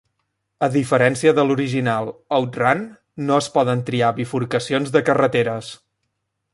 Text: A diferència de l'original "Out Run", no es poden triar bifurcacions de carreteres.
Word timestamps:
A 0.67 0.69
diferència 0.75 1.33
de 1.39 1.43
l'original 1.49 2.09
"Out 2.39 2.57
Run", 2.63 2.83
no 3.29 3.39
es 3.45 3.53
poden 3.59 3.87
triar 3.91 4.13
bifurcacions 4.21 4.95
de 4.97 5.07
carreteres. 5.11 5.73